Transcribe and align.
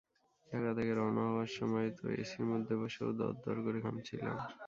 ঢাকা 0.47 0.71
থেকে 0.77 0.91
রওনা 0.93 1.23
হওয়ার 1.27 1.49
সময় 1.57 1.89
তো 1.97 2.05
এসির 2.21 2.45
মধ্যে 2.51 2.73
বসেও 2.81 3.09
দরদর 3.19 3.57
করে 3.65 3.79
ঘামছিলাম। 3.85 4.37